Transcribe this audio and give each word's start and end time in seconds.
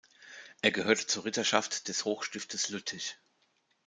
Er 0.63 0.71
gehörte 0.71 1.05
zur 1.05 1.25
Ritterschaft 1.25 1.87
des 1.87 2.05
Hochstiftes 2.05 2.69
Lüttich. 2.69 3.17